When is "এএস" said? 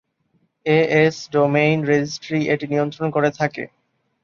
0.65-1.17